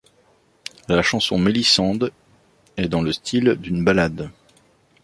[0.87, 2.11] La chanson Mélisande
[2.75, 4.31] est dans le style d'une ballade.